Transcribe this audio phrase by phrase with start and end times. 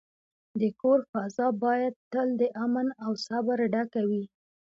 [0.59, 4.23] د کور فضا باید تل د امن او صبر ډکه وي.